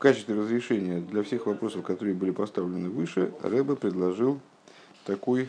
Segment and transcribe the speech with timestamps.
[0.00, 4.40] качестве разрешения для всех вопросов, которые были поставлены выше, Рэбе предложил
[5.04, 5.48] такой,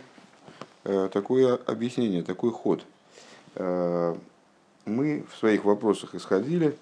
[0.83, 2.85] э, такое объяснение, такой ход.
[3.56, 4.14] Э,
[4.85, 6.77] мы в своих вопросах исходили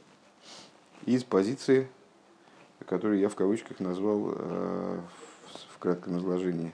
[1.05, 1.87] из позиции,
[2.87, 4.99] которую я в кавычках назвал э,
[5.75, 6.71] в кратком изложении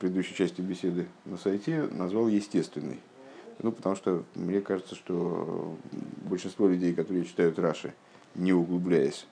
[0.00, 2.98] предыдущей части беседы на сайте, назвал естественной.
[3.62, 5.76] Ну, потому что мне кажется, что
[6.22, 7.92] большинство людей, которые читают Раши,
[8.34, 9.26] не углубляясь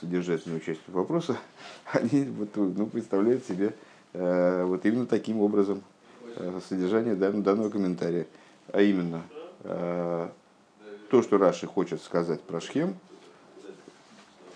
[0.00, 1.36] содержательную часть вопроса,
[1.92, 3.74] они вот, ну, представляют себе
[4.12, 5.82] э, вот именно таким образом
[6.36, 8.26] э, содержание данного, комментария.
[8.72, 9.22] А именно,
[9.62, 10.28] э,
[11.10, 12.94] то, что Раши хочет сказать про Шхем,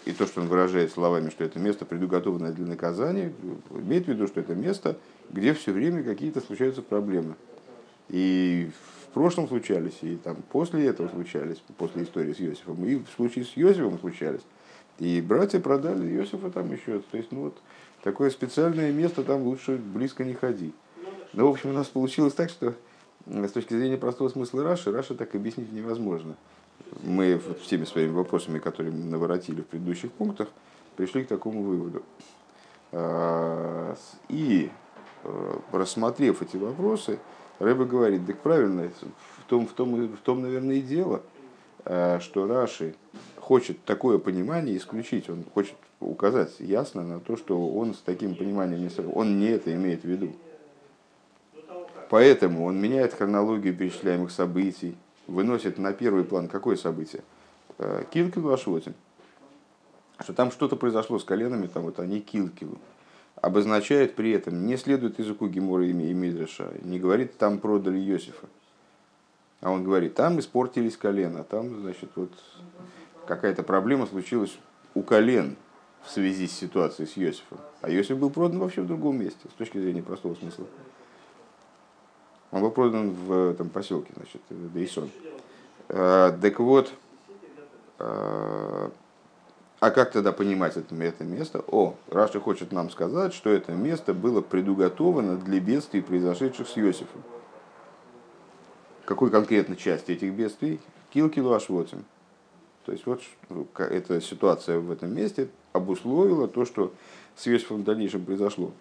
[0.05, 3.33] и то, что он выражает словами, что это место, предуготованное для наказания,
[3.71, 4.97] имеет в виду, что это место,
[5.29, 7.35] где все время какие-то случаются проблемы.
[8.09, 8.71] И
[9.11, 13.45] в прошлом случались, и там после этого случались, после истории с Иосифом, и в случае
[13.45, 14.43] с Иосифом случались.
[14.99, 17.01] И братья продали Иосифа там еще.
[17.11, 17.59] То есть, ну вот,
[18.03, 20.73] такое специальное место, там лучше близко не ходи.
[21.33, 22.75] Но, ну, в общем, у нас получилось так, что
[23.27, 26.37] с точки зрения простого смысла Раши, Раши так объяснить невозможно.
[27.03, 30.49] Мы вот всеми своими вопросами, которые мы наворотили в предыдущих пунктах,
[30.97, 32.03] пришли к такому выводу.
[32.93, 33.95] А,
[34.29, 34.71] и
[35.25, 37.19] э, рассмотрев эти вопросы,
[37.59, 38.91] Рэба говорит, так правильно,
[39.39, 41.23] в том, в том, в том, наверное, и дело,
[41.85, 42.95] э, что Раши
[43.37, 48.81] хочет такое понимание исключить, он хочет указать ясно на то, что он с таким пониманием
[48.81, 50.33] не он не это имеет в виду.
[52.11, 57.23] Поэтому он меняет хронологию перечисляемых событий, выносит на первый план какое событие?
[57.79, 58.95] Э, Килкил Ашвотин.
[60.21, 62.79] Что там что-то произошло с коленами, там вот они Килкилу
[63.43, 68.47] обозначает при этом, не следует языку Гемора и Мидраша, не говорит, там продали Иосифа.
[69.61, 72.31] А он говорит, там испортились колена, там, значит, вот
[73.27, 74.57] какая-то проблема случилась
[74.95, 75.57] у колен
[76.05, 77.59] в связи с ситуацией с Иосифом.
[77.81, 80.67] А Иосиф был продан вообще в другом месте, с точки зрения простого смысла.
[82.51, 85.11] Он был продан в там, поселке, значит, Дейсон.
[85.89, 86.93] А, так вот,
[89.81, 91.63] а, как тогда понимать это, это место?
[91.69, 97.23] О, Раша хочет нам сказать, что это место было предуготовано для бедствий, произошедших с Иосифом.
[99.05, 100.81] Какой конкретно части этих бедствий?
[101.11, 102.05] Килкилу Ашвотим.
[102.85, 103.23] То есть вот
[103.79, 106.93] эта ситуация в этом месте обусловила то, что
[107.37, 108.73] с Иосифом в дальнейшем произошло.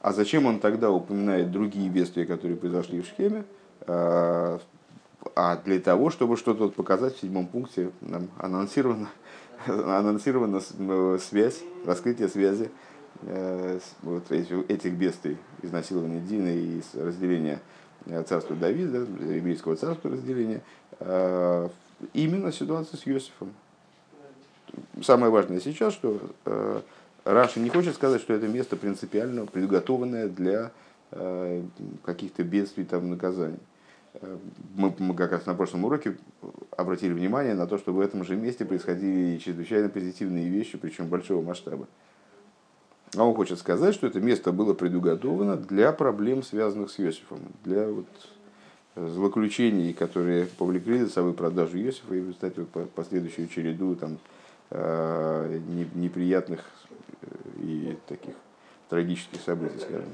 [0.00, 3.44] А зачем он тогда упоминает другие бедствия, которые произошли в Шхеме?
[3.82, 4.58] А,
[5.36, 9.08] а для того, чтобы что-то показать в седьмом пункте, нам анонсировано,
[9.66, 10.60] анонсирована
[11.18, 12.70] связь, раскрытие связи
[13.22, 17.60] э, вот этих бедствий, изнасилования Дина и разделения
[18.06, 20.62] э, царства Давида, еврейского царства разделения,
[21.00, 21.68] э,
[22.14, 23.52] именно ситуация с Иосифом.
[25.02, 26.20] Самое важное сейчас, что
[27.24, 30.70] Раша не хочет сказать, что это место принципиально приготованное для
[32.04, 33.58] каких-то бедствий, там, наказаний
[34.74, 36.16] мы, мы как раз на прошлом уроке
[36.76, 41.42] обратили внимание на то, что в этом же месте происходили чрезвычайно позитивные вещи, причем большого
[41.42, 41.86] масштаба.
[43.16, 47.88] А он хочет сказать, что это место было предуготовано для проблем, связанных с Иосифом, для
[47.88, 48.06] вот
[48.96, 54.18] злоключений, которые повлекли за собой продажу Иосифа и, кстати, вот последующую череду там,
[54.70, 55.60] э,
[55.94, 56.64] неприятных
[57.22, 57.26] э,
[57.62, 58.34] и таких
[58.88, 60.08] трагических событий, скажем.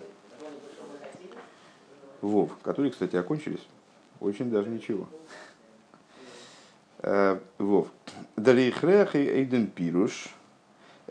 [2.23, 3.67] Вов, которые, кстати, окончились
[4.21, 5.09] очень даже ничего.
[6.99, 7.89] Э, Вов.
[8.37, 10.29] Далейхрех и эйден пируш.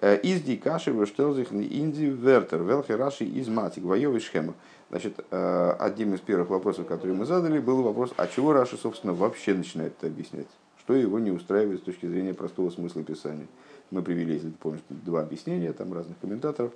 [0.01, 2.63] Э, из дикаши выштелзих инди вертер.
[2.63, 3.83] Велхи раши из матик.
[3.83, 4.53] Воевый шхема.
[4.89, 9.13] Значит, э, одним из первых вопросов, которые мы задали, был вопрос, а чего Раши, собственно,
[9.13, 10.47] вообще начинает это объяснять?
[10.79, 13.47] Что его не устраивает с точки зрения простого смысла писания?
[13.89, 16.71] Мы привели, если ты помнишь, два объяснения там разных комментаторов.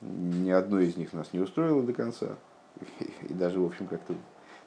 [0.00, 2.36] Ни одно из них нас не устроило до конца.
[3.28, 4.14] И даже, в общем, как-то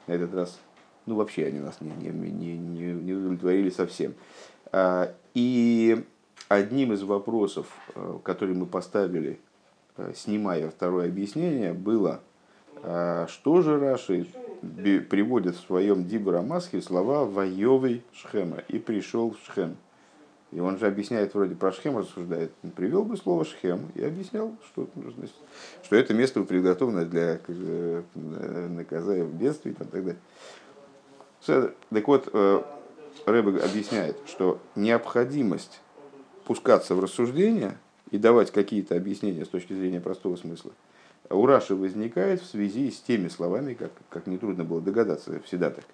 [0.06, 0.60] на этот раз
[1.10, 4.14] ну, вообще они нас не, не, не, не, удовлетворили совсем.
[4.70, 6.04] А, и
[6.48, 9.40] одним из вопросов, э, который мы поставили,
[9.96, 12.20] э, снимая второе объяснение, было,
[12.84, 14.28] а, что же Раши
[15.10, 19.76] приводит в своем Дибра Масхе слова «воевый Шхема» и «пришел в Шхем».
[20.52, 22.52] И он же объясняет, вроде про Шхем рассуждает.
[22.74, 25.34] Привел бы слово Шхем и объяснял, что, значит,
[25.84, 28.02] что это место приготовлено для э,
[28.68, 30.16] наказания в бедствии и так далее.
[31.44, 32.62] Так вот, э,
[33.26, 35.80] Рэбе объясняет, что необходимость
[36.44, 37.76] пускаться в рассуждения
[38.10, 40.72] и давать какие-то объяснения с точки зрения простого смысла
[41.30, 45.84] у Раши возникает в связи с теми словами, как, как нетрудно было догадаться, всегда так,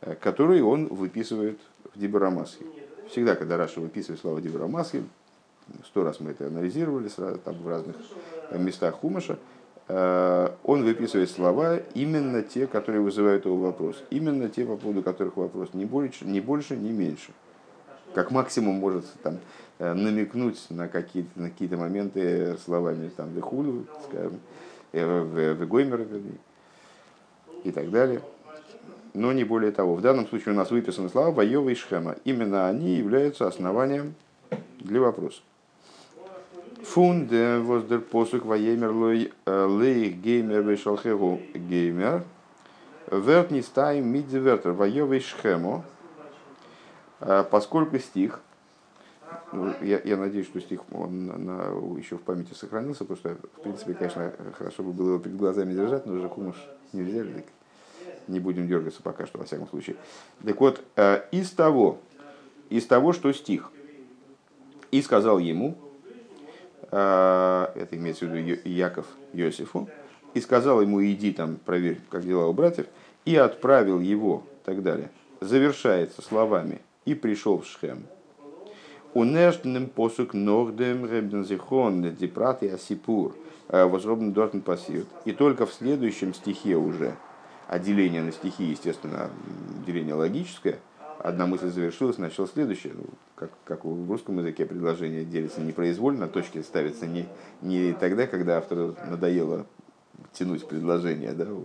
[0.00, 1.58] э, которые он выписывает
[1.94, 2.64] в Дибарамасхе.
[3.08, 5.02] всегда, когда Раша выписывает слова Дибра Маски,
[5.84, 7.96] сто раз мы это анализировали там, в разных
[8.52, 9.36] местах Хумаша, э,
[9.88, 14.02] он выписывает слова именно те, которые вызывают его вопрос.
[14.10, 17.32] Именно те, по поводу которых вопрос не больше, не больше, не меньше.
[18.14, 19.38] Как максимум может там,
[19.78, 24.38] э, намекнуть на какие-то, на какие-то моменты словами там, Вехулю, скажем,
[24.92, 26.38] Вегоймер, вернее,
[27.64, 28.20] и так далее
[29.14, 29.94] но не более того.
[29.94, 32.16] В данном случае у нас выписаны слова Вайова и Шхема.
[32.24, 34.14] Именно они являются основанием
[34.80, 35.42] для вопроса.
[36.84, 42.24] Фун де воздер посук ваемер лой э, лей геймер вешалхегу геймер.
[43.10, 45.84] Верт не стаим мидзи вертер вайова и Шхему.
[47.20, 48.40] Э, поскольку стих,
[49.52, 51.52] ну, я, я надеюсь, что стих он на, на,
[51.98, 55.74] еще в памяти сохранился, потому что, в принципе, конечно, хорошо бы было его перед глазами
[55.74, 56.56] держать, но уже хумуш
[56.92, 57.44] не взяли,
[58.26, 59.96] не будем дергаться пока что, во всяком случае.
[60.44, 62.00] Так вот, э, из того,
[62.70, 63.70] из того, что стих,
[64.90, 65.76] и сказал ему,
[66.92, 69.88] это имеется в виду Яков Йосифу,
[70.34, 72.86] и сказал ему, иди там, проверь, как дела у братьев,
[73.24, 75.10] и отправил его, и так далее,
[75.40, 78.04] завершается словами, и пришел в Шхем.
[79.14, 83.36] Унештным посук нордем ребензихон дипрат и асипур
[83.68, 85.06] э, возробный дортен пассиют.
[85.26, 87.16] И только в следующем стихе уже,
[87.68, 89.30] а деление на стихи, естественно,
[89.86, 90.78] деление логическое,
[91.22, 92.92] одна мысль завершилась, начал следующее.
[92.94, 93.04] Ну,
[93.34, 97.26] как, как в русском языке предложение делится непроизвольно, точки ставятся не,
[97.60, 99.66] не тогда, когда автору надоело
[100.32, 101.64] тянуть предложение, да, у,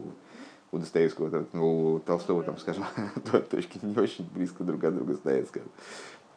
[0.71, 2.86] у Достоевского, ну, у Толстого, там, скажем,
[3.50, 5.69] точки не очень близко друг от друга стоят, скажем,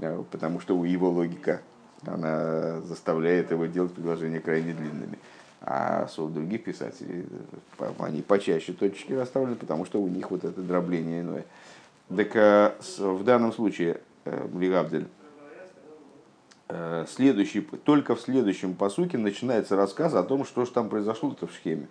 [0.00, 1.60] а, потому что у его логика,
[2.06, 5.18] она заставляет его делать предложения крайне длинными.
[5.62, 7.26] А у других писателей
[7.98, 11.44] они почаще точки расставлены, потому что у них вот это дробление иное.
[12.14, 15.06] Так э, в данном случае э, Лигабдель
[16.68, 21.52] э, следующий, только в следующем посуке начинается рассказ о том, что же там произошло-то в
[21.52, 21.86] схеме.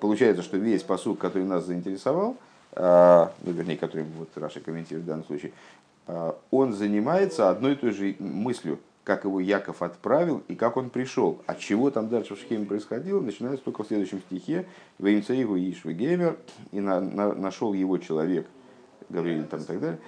[0.00, 2.36] Получается, что весь посук, который нас заинтересовал,
[2.76, 5.52] ну, вернее, который вот Раша комментирует в данном случае,
[6.50, 11.42] он занимается одной и той же мыслью– как его Яков отправил и как он пришел.
[11.46, 14.66] От чего там дальше в Шхеме происходило, начинается только в следующем стихе.
[14.98, 16.38] Веймцаигу Ишвы Геймер,
[16.72, 18.46] и на, на, нашел его человек,
[19.08, 19.98] говорили там и так далее.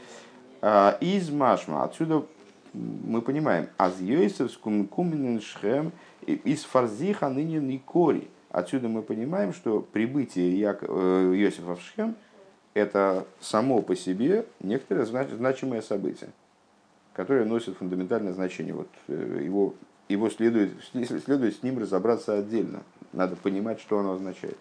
[0.62, 2.24] А, из Машма, отсюда
[2.72, 5.92] мы понимаем, аз Йосеф куменен Шхем,
[6.26, 8.28] из Фарзиха ныне Никори.
[8.50, 12.14] Отсюда мы понимаем, что прибытие Йосифа э, в Шхем–
[12.74, 16.30] это само по себе некоторое значимое событие
[17.16, 18.74] которое носит фундаментальное значение.
[18.74, 19.74] Вот э, его,
[20.06, 20.72] его следует,
[21.24, 22.82] следует с ним разобраться отдельно.
[23.14, 24.58] Надо понимать, что оно означает.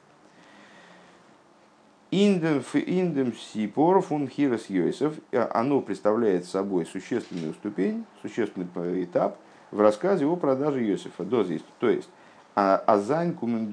[2.15, 9.37] Индем сипор фун хирос йосеф, э, оно представляет собой существенную ступень, существенный этап
[9.71, 11.25] в рассказе о продаже Йосифа.
[11.25, 12.07] То есть,
[12.55, 13.69] а, азайн кумен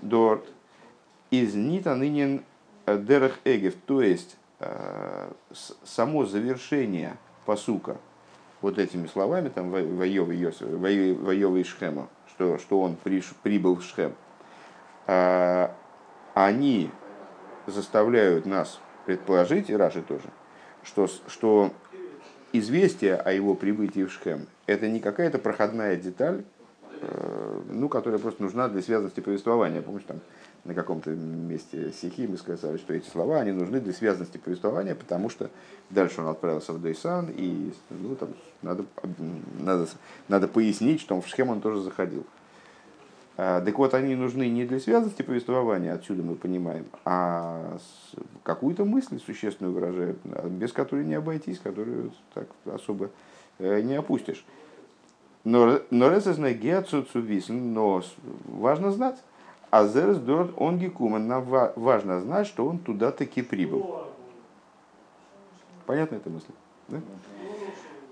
[0.00, 0.48] дорт
[1.30, 2.42] из нита нынен
[2.86, 4.38] э, дерех эгев, то есть
[5.84, 7.98] само завершение посука
[8.62, 9.76] вот этими словами, там,
[11.58, 12.96] и Шхема, что, что он
[13.42, 14.14] прибыл в Шхем,
[16.34, 16.90] они
[17.66, 20.28] заставляют нас предположить, и Раши тоже,
[20.82, 21.72] что, что
[22.52, 26.44] известие о его прибытии в Шхем– это не какая-то проходная деталь,
[27.00, 29.82] э, ну, которая просто нужна для связанности повествования.
[29.82, 30.20] Помнишь, там
[30.64, 35.28] на каком-то месте стихи мы сказали, что эти слова, они нужны для связанности повествования, потому
[35.28, 35.50] что
[35.90, 38.30] дальше он отправился в Дейсан, и ну, там,
[38.62, 38.84] надо,
[39.60, 39.88] надо,
[40.28, 42.24] надо пояснить, что в Шхем он тоже заходил.
[43.36, 47.78] А, так вот, они нужны не для связанности повествования, отсюда мы понимаем, а
[48.44, 50.18] какую-то мысль существенную выражают,
[50.50, 53.10] без которой не обойтись, которую так особо
[53.58, 54.44] э, не опустишь.
[55.42, 56.10] Но, но, но
[58.46, 59.16] важно знать,
[59.70, 61.26] а зерс дорт он гекумен.
[61.26, 64.04] Нам важно знать, что он туда таки прибыл.
[65.84, 66.52] Понятна эта мысль?
[66.88, 67.00] Да?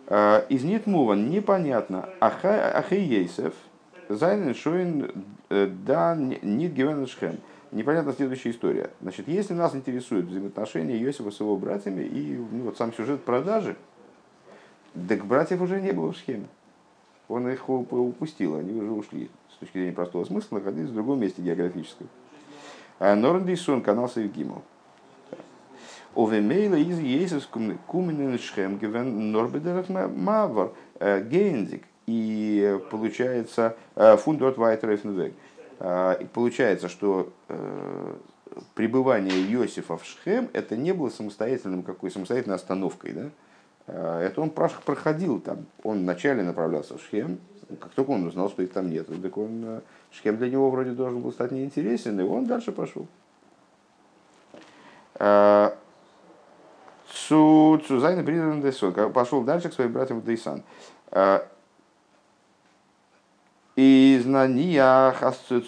[0.09, 2.09] А, из Нитмуван непонятно.
[2.21, 3.55] Ахейесев,
[4.09, 5.11] Зайнен Шоин,
[5.51, 7.39] э, да, Нит Гевеншхем.
[7.71, 8.91] Непонятна следующая история.
[9.01, 13.77] Значит, если нас интересуют взаимоотношения Иосифа с его братьями и ну, вот сам сюжет продажи,
[15.09, 16.47] так братьев уже не было в схеме.
[17.29, 19.31] Он их упустил, они уже ушли
[19.63, 22.09] точки зрения простого смысла, находились в другом месте географическом.
[22.99, 24.63] А Норндисон, канал Савигимов.
[26.15, 27.49] Овемейла из Ейсус
[27.87, 31.85] Куменен Шхем Гевен Норбедерах Мавар э, Гейнзик.
[32.07, 35.35] И получается э, фундорт Вайтерефнвег.
[35.79, 37.33] Э, получается, что
[38.75, 44.21] пребывание Иосифа в Шхем это не было самостоятельным какой самостоятельной остановкой, да?
[44.21, 45.67] это он проходил там.
[45.83, 47.39] Он вначале направлялся в Шхем,
[47.81, 49.81] как только он узнал, что их там нет, так он,
[50.11, 53.07] Шхем для него вроде должен был стать неинтересен, и он дальше пошел.
[57.13, 60.63] Цу Цузайна придан Дейсон, пошел дальше к своим братьям Дейсан.
[63.75, 65.15] И знания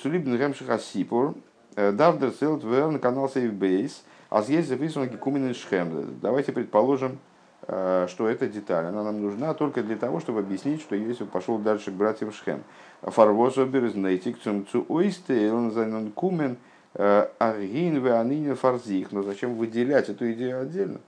[0.02, 1.34] Цулибн Ремшиха Сипур,
[1.74, 6.18] Давдер Целт на канал Сейфбейс, а здесь записан Гекумен Шхем.
[6.20, 7.18] Давайте предположим,
[7.62, 11.92] что эта деталь, она нам нужна только для того, чтобы объяснить, что Иосиф пошел дальше
[11.92, 12.62] к братьям Шхем.
[13.00, 16.58] Фарвозобер из Нейтик Цумцу Ойсте, он за Кумен,
[16.92, 19.12] Аргин Веанин Фарзих.
[19.12, 20.98] Но зачем выделять эту идею отдельно?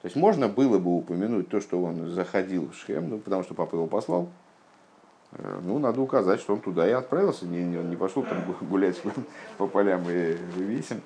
[0.00, 3.52] То есть можно было бы упомянуть то, что он заходил в Шхем, ну, потому что
[3.52, 4.30] папа его послал.
[5.32, 9.00] Э, ну, надо указать, что он туда и отправился, не, он не пошел там гулять
[9.58, 11.02] по полям и весим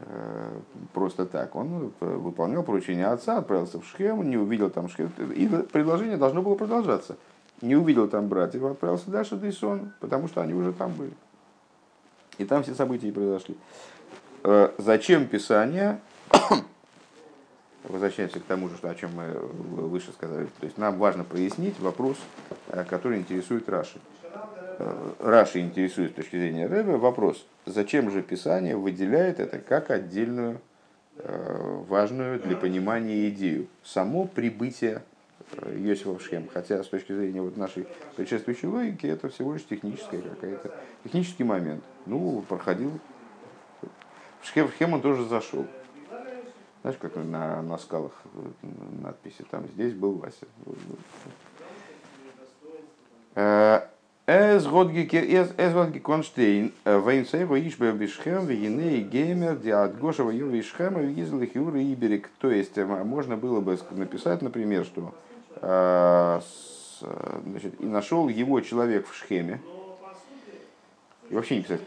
[0.00, 0.50] э,
[0.92, 1.54] просто так.
[1.54, 5.12] Он выполнял поручение отца, отправился в Шхем, не увидел там Шхем.
[5.34, 7.16] И предложение должно было продолжаться.
[7.60, 11.12] Не увидел там братьев, отправился дальше в Дейсон, потому что они уже там были.
[12.38, 13.56] И там все события и произошли.
[14.44, 16.00] Э, зачем Писание
[17.84, 19.32] возвращаемся к тому же, о чем мы
[19.88, 20.46] выше сказали.
[20.60, 22.16] То есть нам важно прояснить вопрос,
[22.50, 22.54] э,
[22.88, 23.98] который интересует Раши.
[24.78, 30.60] Э, Раши интересует с точки зрения Рэбе вопрос, зачем же Писание выделяет это как отдельную
[31.16, 33.66] э, важную для понимания идею.
[33.82, 35.02] Само прибытие
[35.74, 36.48] Йосифа в Шхем.
[36.52, 41.82] Хотя с точки зрения вот нашей предшествующей логики это всего лишь техническая какая-то, технический момент.
[42.06, 42.92] Ну, проходил.
[44.40, 45.66] В Шхем, в Шхем он тоже зашел.
[46.82, 48.12] Знаешь, как на, на скалах
[49.02, 50.46] надписи, там здесь был Вася.
[53.38, 62.28] Эз годги конштейн, вейнцево ишбе бишхем, вегиней геймер, диат гошева ю вишхем, визл хюры иберик.
[62.40, 65.14] То есть можно было бы написать, например, что
[67.00, 69.60] значит, и нашел его человек в Шхеме,
[71.30, 71.82] и вообще не писать,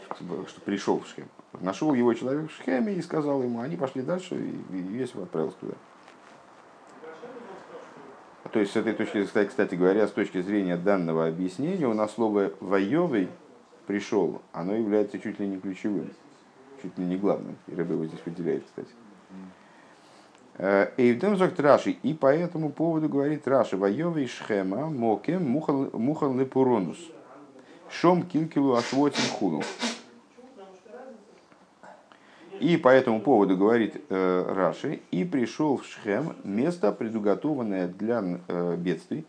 [0.48, 1.28] что пришел в Шхем.
[1.60, 5.74] Нашел его человек в Шхеме и сказал ему, они пошли дальше, и Иосиф отправился туда.
[8.52, 12.52] То есть, с этой точки, кстати, говоря, с точки зрения данного объяснения, у нас слово
[12.60, 13.28] «воевый»
[13.86, 16.10] пришел, оно является чуть ли не ключевым,
[16.82, 17.56] чуть ли не главным.
[17.66, 18.90] И Рыбы его здесь выделяет, кстати.
[20.98, 26.98] Эйвдем зогт Раши, и по этому поводу говорит Раши, «Воевый шхема мокем мухал лепуронус,
[27.90, 29.62] шом килкилу ашвотин хуну».
[32.62, 38.76] И по этому поводу говорит э, Раши, и пришел в Шхем место, предуготованное для э,
[38.76, 39.26] бедствий,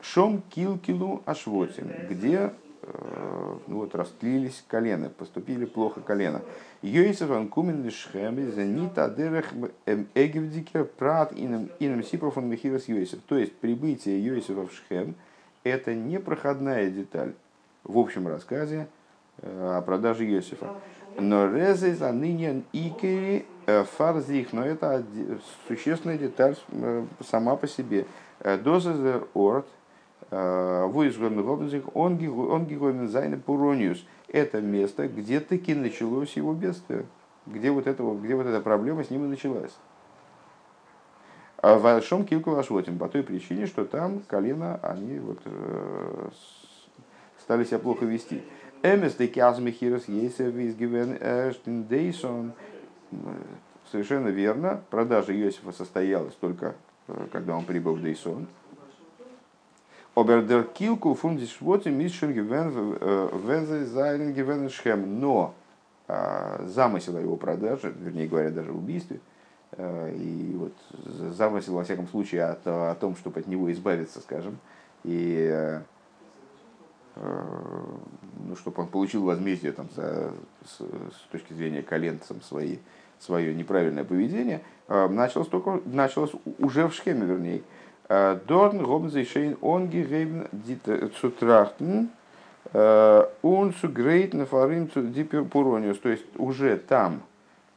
[0.00, 6.40] Шом Килкилу Ашвотим, где э, ну вот, растлились колено, поступили плохо колено.
[6.82, 9.52] יוסףס אנקומען שכם איז ניט א דרך
[10.14, 13.22] אגבדיקער פרט אינעם סיפור פון מכירת יוסף.
[13.26, 15.16] То есть прибытие Йосифа в Шхем–
[15.64, 17.32] это не проходная деталь
[17.82, 18.86] в общем рассказе
[19.42, 20.76] э, о продаже Йосифа.
[21.18, 25.02] נאר עס איז אן ענין עיקרי э, פאר זיך, но это
[25.66, 28.06] существенная деталь э, сама по себе.
[28.40, 29.66] Э, Доза орт,
[30.28, 34.04] Вуизгомигобнзих, он гигомен зайна пурониус.
[34.28, 37.06] Это место, где таки началось его бедствие.
[37.46, 39.72] Где вот, этого, где вот эта проблема с ним и началась.
[41.58, 45.38] А в Ашом Килку Ашвотим по той причине, что там колено, они вот,
[47.38, 48.42] стали себя плохо вести.
[48.94, 51.18] Эмес де Кязмихирос Ейсев изгивен
[51.88, 52.52] Дейсон.
[53.90, 54.80] Совершенно верно.
[54.90, 56.74] Продажа Иосифа состоялась только
[57.32, 58.46] когда он прибыл в Дейсон.
[60.14, 62.70] Обердер килку фундис швоти мишен гивен
[63.46, 65.20] вензе зайлен гивен шхем.
[65.20, 65.54] Но
[66.08, 69.18] замысел его продажи, вернее говоря, даже убийстве,
[69.76, 70.72] и вот
[71.34, 74.58] замысел, во всяком случае, о, о том, чтобы от него избавиться, скажем,
[75.02, 75.82] и Э,
[77.16, 80.32] ну, чтобы он получил возмездие там, за,
[80.64, 82.78] с, с точки зрения коленцам свои,
[83.18, 87.62] свое неправильное поведение, э, началось, только, началось уже в схеме, вернее.
[88.08, 90.46] Э, Дорн, Гобнзейшейн, Онги, Гейбн,
[91.20, 92.10] Цутрахтен,
[92.72, 95.98] он сугрейт на фарим дипурониус.
[95.98, 97.22] То есть уже там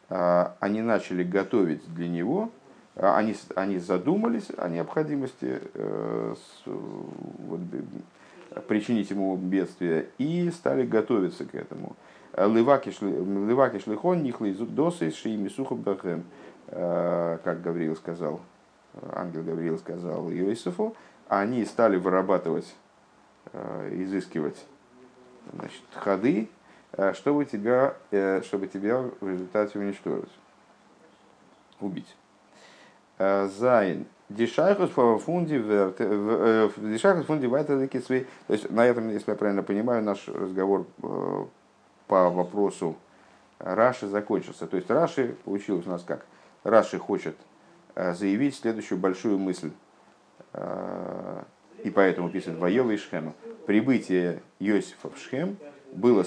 [0.10, 2.50] они начали готовить для него,
[2.96, 5.62] они, они задумались о необходимости
[8.68, 11.96] причинить ему бедствие, и стали готовиться к этому.
[12.36, 16.24] Леваки шлихон нихлы досы шиими бахем,
[16.68, 18.41] э, как Гавриил сказал,
[19.13, 20.96] ангел Гавриил сказал Иосифу,
[21.27, 22.74] они стали вырабатывать,
[23.51, 24.63] э, изыскивать
[25.53, 26.50] значит, ходы,
[26.94, 27.96] э, чтобы тебя,
[28.44, 30.32] чтобы тебя в результате уничтожить,
[31.79, 32.15] убить.
[33.18, 35.57] Зайн Дишайхус фунди
[36.77, 40.86] дишайхус фунди вайтер То есть на этом, если я правильно понимаю, наш разговор
[42.07, 42.95] по вопросу
[43.57, 44.67] Раши закончился.
[44.67, 46.25] То есть Раши получилось у нас как?
[46.63, 47.36] Раши хочет
[47.95, 49.71] заявить следующую большую мысль.
[51.83, 53.33] И поэтому пишет Вайова и Шхема.
[53.65, 55.57] Прибытие Йосифа в Шхем
[55.91, 56.24] было,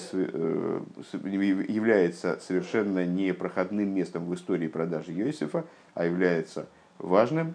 [1.13, 6.67] является совершенно непроходным местом в истории продажи Йосифа, а является
[6.99, 7.55] важным,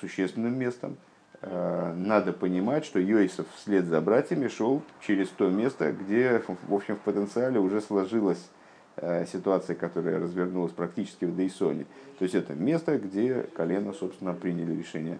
[0.00, 0.96] существенным местом.
[1.42, 7.00] Надо понимать, что Йосиф вслед за братьями шел через то место, где, в общем, в
[7.00, 8.50] потенциале уже сложилась
[9.32, 11.86] ситуация, которая развернулась практически в Дейсоне.
[12.18, 15.18] То есть это место, где колено, собственно, приняли решение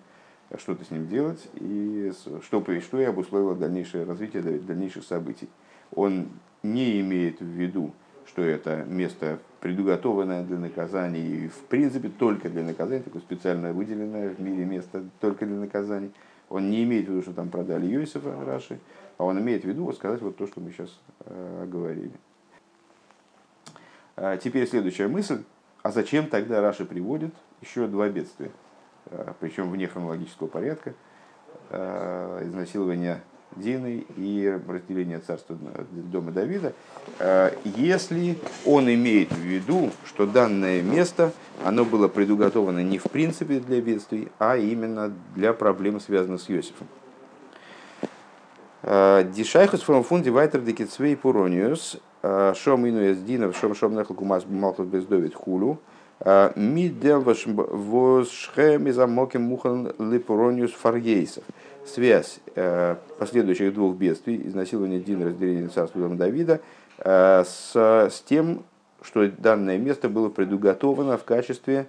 [0.58, 5.48] что-то с ним делать и что, что и обусловило дальнейшее развитие дальнейших событий.
[5.94, 6.28] Он
[6.62, 7.94] не имеет в виду,
[8.30, 14.30] что это место предуготованное для наказания и в принципе только для наказания, такое специально выделенное
[14.30, 16.12] в мире место только для наказаний.
[16.48, 18.78] Он не имеет в виду, что там продали Йосифа Раши,
[19.18, 20.96] а он имеет в виду сказать вот то, что мы сейчас
[21.26, 22.12] э, говорили.
[24.14, 25.42] А теперь следующая мысль.
[25.82, 28.52] А зачем тогда Раши приводит еще два бедствия?
[29.06, 30.94] Э, причем вне хронологического порядка,
[31.70, 33.22] э, изнасилование
[33.56, 35.56] Дины и разделение царства
[35.90, 36.72] дома Давида,
[37.18, 41.32] э, если он имеет в виду, что данное место,
[41.64, 46.86] оно было предуготовано не в принципе для бедствий, а именно для проблем, связанных с Иосифом.
[48.82, 55.34] Дишайхус фром фунди вайтер декицвей пурониус, шом инуэс динов, шом шом нехал кумас малхус бездовит
[55.34, 55.78] хулу,
[56.54, 61.44] Мидем восшхем замоким мухан липурониус фаргейсов.
[61.86, 66.60] Связь э, последующих двух бедствий, изнасилования Дина, разделения царства дома Давида,
[66.98, 68.64] э, с, с тем,
[69.02, 71.86] что данное место было предуготовано в качестве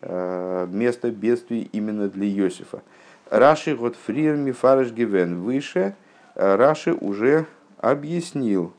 [0.00, 2.82] э, места бедствий именно для Иосифа.
[3.30, 5.96] Раши Готфрир Мифареш Гивен выше,
[6.34, 7.46] Раши уже
[7.78, 8.72] объяснил,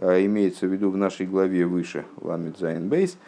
[0.00, 3.18] имеется в виду в нашей главе выше, Ламит Зайн Бейс,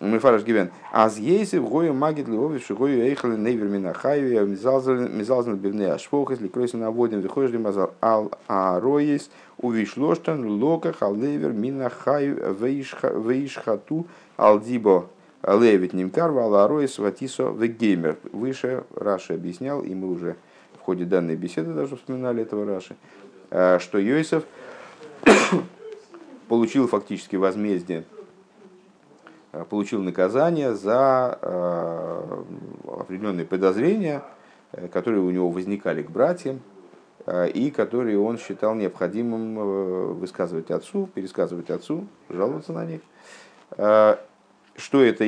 [0.00, 0.70] Мифараш Гивен.
[0.92, 7.20] Аз ейсы в гою магит львович, гою эйхали нейвер минахаю, мизалзан бивне ашпохас, ликройся наводим,
[7.20, 15.06] выходишь ли мазал ал ароис, увишлоштан лока халлевер минахаю вейшхату алдибо
[15.46, 18.16] левит нимкарва ал ароис ватисо вегеймер.
[18.32, 20.34] Выше Раши объяснял, и мы уже
[20.76, 22.96] в ходе данной беседы даже вспоминали этого Раши,
[23.48, 24.42] что Йосиф
[26.48, 28.13] получил фактически возмездие Э,
[29.68, 32.42] получил наказание за э,
[33.00, 34.22] определенные подозрения,
[34.72, 36.60] э, которые у него возникали к братьям,
[37.54, 43.00] и которые он считал необходимым высказывать отцу, пересказывать отцу, жаловаться на них.
[43.70, 45.24] Что это,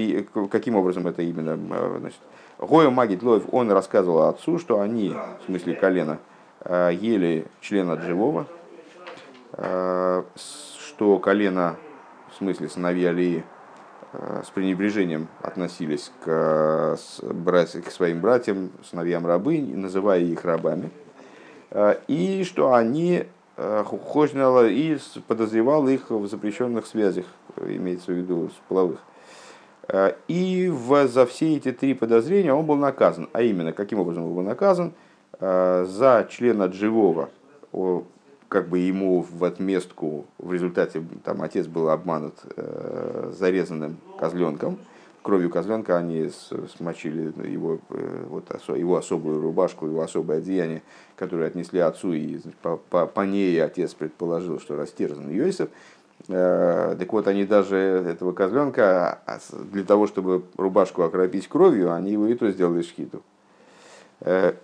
[0.51, 1.57] каким образом это именно?
[2.01, 2.19] Значит,
[2.59, 6.19] Гоя Магит Лоев, он рассказывал отцу, что они, в смысле колена,
[6.69, 8.47] ели члена живого,
[9.57, 11.77] что колено,
[12.31, 13.56] в смысле сыновья Алии, Э,
[14.45, 20.91] с пренебрежением относились к, братьям, к своим братьям, сыновьям рабы, называя их рабами,
[21.71, 23.25] э, и что они
[23.57, 27.27] э, хожнала и подозревал их в запрещенных связях,
[27.61, 29.01] имеется в виду с половых.
[30.27, 33.29] И в, за все эти три подозрения он был наказан.
[33.33, 34.93] А именно, каким образом он был наказан?
[35.39, 37.31] За члена живого
[38.49, 44.79] как бы ему в отместку, в результате там отец был обманут э, зарезанным козленком,
[45.23, 46.31] кровью козленка они
[46.77, 50.83] смочили его, э, вот, его особую рубашку, его особое одеяние,
[51.17, 55.69] которое отнесли отцу, и по, по, по ней отец предположил, что растерзан Йосиф.
[56.29, 59.41] Э, так вот, они даже этого козленка, а,
[59.73, 63.23] для того, чтобы рубашку окропить кровью, они его и то сделали шхиту.
[64.21, 64.55] Э,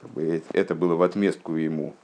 [0.00, 1.94] как бы это было в отместку ему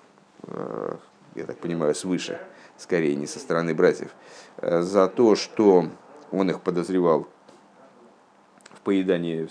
[0.42, 0.96] э,
[1.38, 2.40] я так понимаю, свыше,
[2.76, 4.10] скорее не со стороны братьев,
[4.58, 5.86] э, за то, что
[6.30, 7.26] он их подозревал
[8.72, 9.48] в поедании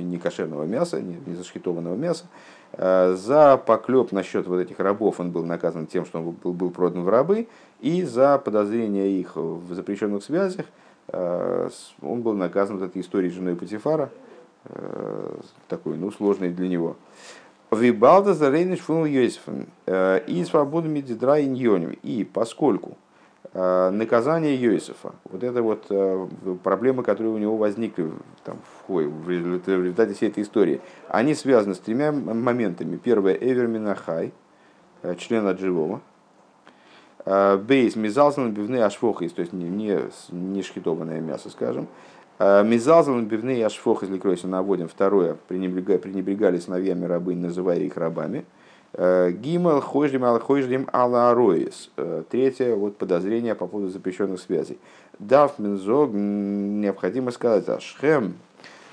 [0.00, 2.26] некошерного мяса, не зашхитованного мяса.
[2.72, 7.02] Э, за поклеп насчет вот этих рабов он был наказан тем, что он был, продан
[7.02, 7.48] в рабы,
[7.80, 10.66] и за подозрение их в запрещенных связях
[11.08, 11.68] э,
[12.02, 14.10] он был наказан вот этой историей женой Патифара,
[15.68, 16.96] такой, ну, сложной для него.
[17.74, 21.96] Вибалда за рейниш фун Йосифом э, и свободу медидра иньоним.
[22.02, 22.96] И поскольку
[23.52, 26.26] э, наказание Йосифа, вот это вот э,
[26.62, 28.10] проблемы, которые у него возникли
[28.44, 28.58] там,
[28.88, 32.96] в, результате всей этой истории, они связаны с тремя моментами.
[32.96, 34.32] Первое, Эвер Минахай,
[35.18, 36.00] член от живого.
[37.26, 39.98] Бейс Мизалсан Бивны Ашфохис, то есть не, не,
[40.30, 41.88] не шхитованное мясо, скажем.
[42.38, 44.88] Мизалзан бивней ашфох, если кройся наводим.
[44.88, 48.44] Второе, пренебрегали, пренебрегали сыновьями рабынь, называя их рабами.
[48.96, 51.90] Гимал хойждим ал хойждим ала ароис.
[52.30, 54.78] Третье, вот подозрение по поводу запрещенных связей.
[55.18, 58.34] Дав минзо, необходимо сказать, ашхем,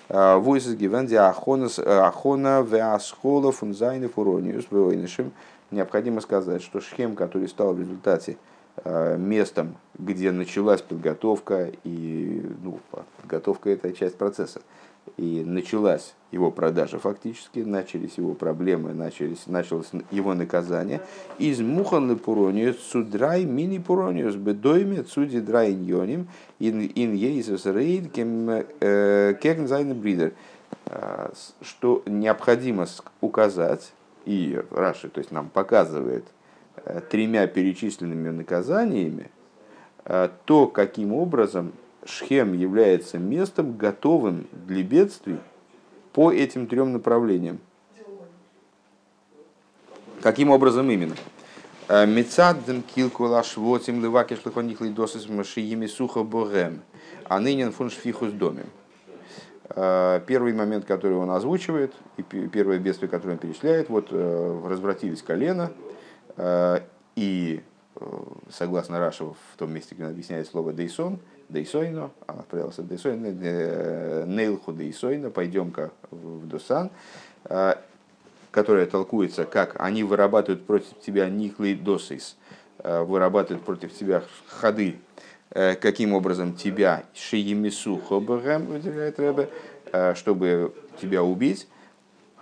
[0.09, 4.67] войсес гивенди ахона веасхола фунзайны фурониус.
[5.71, 8.50] Необходимо сказать, что Шхем, который стал в результате Э,
[8.83, 12.79] местом, где началась подготовка, и ну,
[13.17, 14.61] подготовка это часть процесса,
[15.17, 21.01] и началась его продажа фактически, начались его проблемы, начались, началось его наказание.
[21.37, 26.27] Из мухан пурониус судрай мини пурониус бедойме цуди драй ньоним
[26.59, 30.33] ин ин ейсус рейд кем э, бридер.
[30.85, 32.87] Э, что необходимо
[33.19, 33.91] указать,
[34.25, 36.40] и Раши, то есть нам показывает, Э,
[37.09, 39.29] тремя перечисленными наказаниями,
[40.05, 45.37] э, то, каким образом Шхем является местом, готовым для бедствий
[46.13, 47.59] по этим трем направлениям.
[50.21, 51.15] Каким образом именно?
[51.87, 56.81] Э, Мецадден килкулаш вотим леваки шлихоних лидосис машиими сухо богем,
[57.25, 58.65] а ныне фун шфихус домим.
[59.73, 66.10] Первый момент, который он озвучивает, и первое бедствие, которое он перечисляет, вот развратились колено, Э,
[67.15, 67.61] и
[67.95, 68.05] э,
[68.49, 74.25] согласно Рашеву, в том месте, где он объясняет слово «дейсон», «дейсойно», а отправился «дейсойно», э,
[74.25, 76.89] «нейлху дейсойно», «пойдем-ка в Дусан»,
[78.51, 82.37] которая толкуется как «они вырабатывают против тебя никлый досейс»,
[82.83, 84.95] вырабатывают против тебя ходы,
[85.51, 89.49] каким образом тебя шиемису хобагэм, выделяет Рэбе,
[90.15, 91.67] чтобы тебя убить,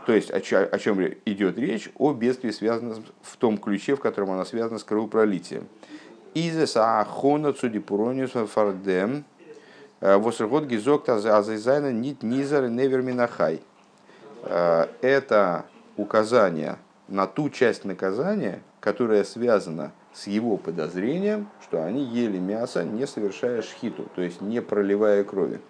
[0.10, 1.91] то есть о, о чем идет речь?
[1.95, 5.67] О бедствии, связанном в том ключе, в котором она связана с кровопролитием.
[6.34, 9.24] Изес ахона цудипурониус фардем
[10.02, 13.62] э, восергот гизокта азайзайна нит низар неверминахай.
[14.45, 22.39] Э, это указание на ту часть наказания, которая связана с его подозрением, что они ели
[22.39, 25.62] мясо, не совершая шхиту, то есть не проливая крови.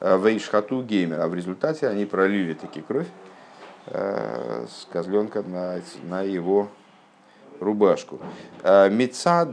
[0.00, 3.08] Э, Вейшхату геймер, а в результате они пролили таки кровь,
[3.86, 6.68] с козленка на, на его
[7.60, 8.18] рубашку.
[8.62, 9.50] Э, Мецад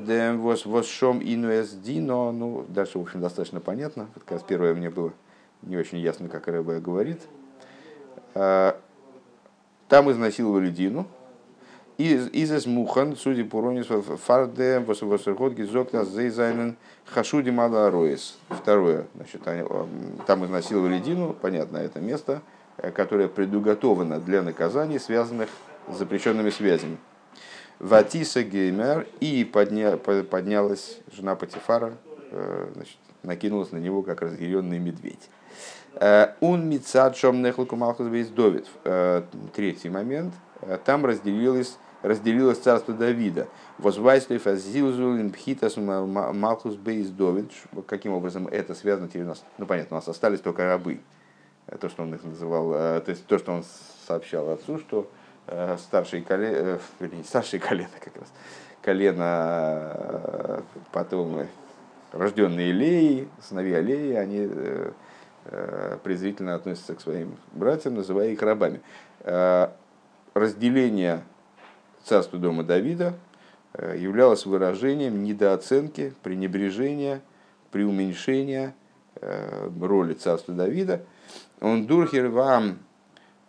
[0.66, 4.08] восшом инуэсдино, ну, дальше, в общем, достаточно понятно.
[4.16, 5.14] Это как раз первое мне было
[5.62, 7.22] не очень ясно, как Рэбе говорит.
[8.34, 8.74] Э,
[9.88, 11.08] там изнасиловали Дину.
[11.98, 17.92] Из из мухан, судя по ронис, фарде, восход гизокна зейзайнен хашуди мала.
[18.50, 19.42] Второе, значит,
[20.28, 22.57] там изнасиловали Дину, понятно, это место– Э,
[22.96, 25.50] которая предуготована для наказаний, связанных
[25.90, 26.98] с запрещенными связями.
[27.80, 31.94] Ватиса Геймер и подня, поднялась жена Патифара,
[32.32, 35.30] э, значит, накинулась на него как разъяренный медведь.
[36.40, 38.68] Он э, мицад шом нехлуку малхус Довид.
[39.54, 40.34] Третий момент.
[40.86, 43.48] Там разделилось, разделилось царство Давида.
[43.78, 47.12] Возвайслив азилзулин пхитас малхус бейс.
[47.86, 49.44] Каким образом это связано теперь у нас?
[49.58, 51.00] Ну понятно, у нас остались только рабы
[51.80, 53.64] то, что он их называл, э, то есть то, что он
[54.08, 55.10] сообщал отцу, что
[55.48, 58.32] э, старшие колено, вернее, старшие колено как раз,
[58.82, 61.46] колено э, потом
[62.14, 64.50] рожденные Леи, сыновья Леи, они
[66.04, 68.82] презрительно относятся к своим братьям, называя их рабами.
[70.34, 71.24] Разделение
[72.04, 73.14] царства дома Давида
[73.96, 77.22] являлось выражением недооценки, пренебрежения,
[77.72, 78.76] преуменьшения
[79.22, 81.02] роли царства Давида–
[81.62, 82.80] он дурхер вам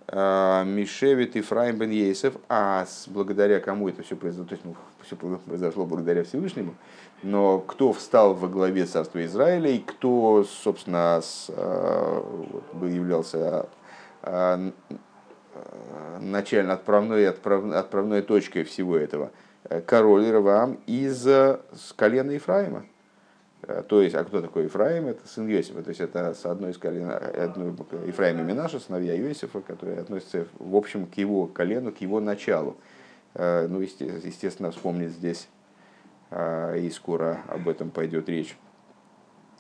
[0.07, 4.75] а, Мишевит и Фрайм бен Ейсев, а благодаря кому это все произошло, то есть ну,
[5.03, 6.75] все произошло благодаря Всевышнему,
[7.23, 13.69] но кто встал во главе царства Израиля и кто, собственно, с, вот, являлся
[14.23, 14.73] а,
[16.21, 19.31] начальной отправной, отправ, отправной точкой всего этого,
[19.87, 21.27] король Равам из
[21.97, 22.87] колена Ефраима.
[23.63, 25.07] Э, то есть, а кто такой Ефраим?
[25.07, 25.83] Это сын Иосифа.
[25.83, 27.75] То есть, это с одной из колен, одной,
[28.07, 32.77] Ефраим и Минаша, сыновья Иосифа, которые относятся, в общем, к его колену, к его началу.
[33.35, 35.49] Э, ну, естественно, вспомнить здесь,
[36.31, 38.57] э, и скоро об этом пойдет речь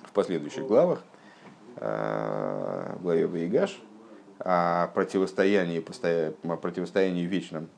[0.04, 1.02] в последующих главах,
[1.76, 3.80] главе Ваигаш,
[4.40, 7.68] о противостоянии, о противостоянии вечном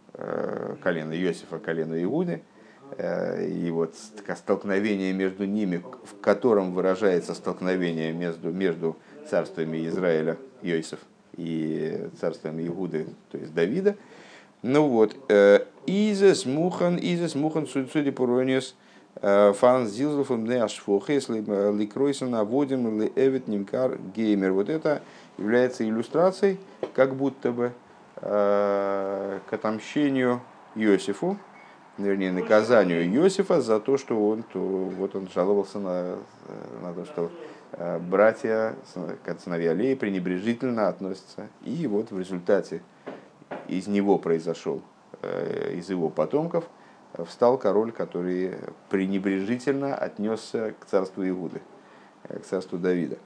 [0.82, 2.42] колена Иосифа, колена Иуды–
[2.98, 3.94] и вот
[4.36, 8.96] столкновение между ними, в котором выражается столкновение между, между
[9.28, 10.98] царствами Израиля, Йосиф,
[11.36, 13.96] и царствами Иуды, то есть Давида.
[14.62, 18.74] Ну вот, э, Изес Мухан, Изес Мухан, судя по Ронис,
[19.22, 24.52] Фан Зилзов не ашфохес ликройсен наводим ли эвит нимкар геймер.
[24.52, 25.02] Вот это
[25.36, 26.58] является иллюстрацией,
[26.94, 27.72] как будто бы
[28.20, 30.40] к отомщению
[30.76, 31.38] Иосифу,
[32.02, 36.16] вернее, наказанию Иосифа за то, что он, то, вот он жаловался на,
[36.82, 37.30] на то, что
[38.00, 38.74] братья,
[39.44, 41.48] сыновья Леи пренебрежительно относятся.
[41.62, 42.82] И вот в результате
[43.68, 44.82] из него произошел,
[45.72, 46.64] из его потомков–
[47.26, 48.56] встал король, который
[48.88, 51.60] пренебрежительно отнесся к царству Иуды,
[52.24, 53.18] э, к царству Давида.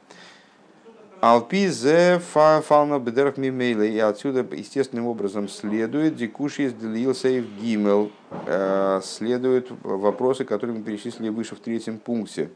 [1.25, 3.81] Алпи зе фална бедерах мимейла.
[3.85, 8.11] И отсюда естественным образом следует дикуши из Делилсейв Гимел.
[8.47, 12.51] Э, следуют вопросы, которые мы перечислили выше в третьем пункте.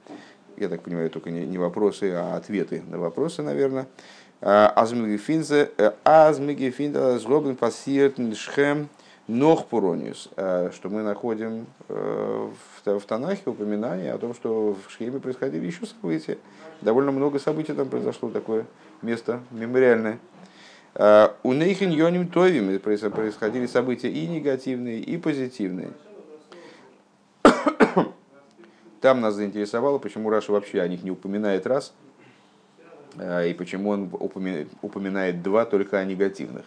[0.59, 3.87] Я так понимаю, только не вопросы, а ответы на вопросы, наверное.
[4.43, 5.71] Э, Азмигефинзе,
[6.05, 8.91] Азмигефинзе, Злобин пассиert Шхем,
[9.29, 12.51] Нох Пурониус, э, что мы находим э,
[12.97, 16.39] в Танахе упоминание о том, что в Шхеме происходили еще события.
[16.81, 18.65] Довольно много событий там произошло, такое
[19.03, 20.19] место мемориальное.
[20.95, 25.91] Э, у Нейхин Йоним Товим происходили события и негативные, и позитивные.
[29.01, 31.93] Там нас заинтересовало, почему Раша вообще о них не упоминает раз,
[33.17, 34.11] и почему он
[34.83, 36.65] упоминает два только о негативных.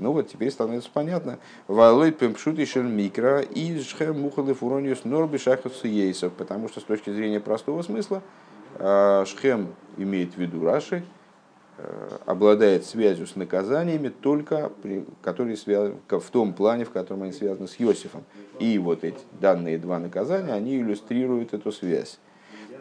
[0.00, 1.38] Ну вот теперь становится понятно.
[1.68, 6.32] Валой пемпшут шен микро и шхем фурониус норби шахасу ейсов.
[6.32, 8.22] Потому что с точки зрения простого смысла
[8.78, 11.04] а, шхем имеет в виду Раши,
[11.76, 14.72] а, обладает связью с наказаниями только
[15.22, 18.24] которые связаны в том плане, в котором они связаны с Иосифом.
[18.58, 22.18] И вот эти данные два наказания, они иллюстрируют эту связь.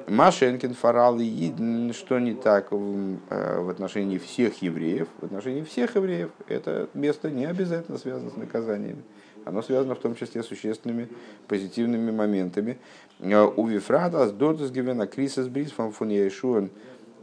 [0.10, 1.54] Машенкин, Фарал и
[1.94, 5.08] что не так э, в отношении всех евреев.
[5.22, 9.04] В отношении всех евреев это место не обязательно связано с наказаниями.
[9.46, 11.10] Оно связано в том числе с существенными
[11.48, 12.80] позитивными моментами.
[13.20, 16.72] Э, у Вифрада с Дортсгивена Крисас Брис фон Яшуэн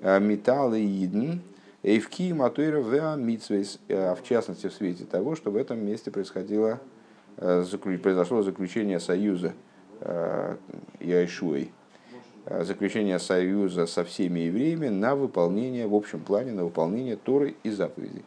[0.03, 1.41] э, Металл и Иден
[1.83, 6.81] Эйвки Матуира Веа Митсвейс, в частности в свете того, что в этом месте происходило,
[7.37, 9.53] произошло заключение союза
[10.99, 11.76] Яшуэй Э,
[12.47, 18.25] заключение союза со всеми евреями на выполнение, в общем плане, на выполнение Торы и заповедей.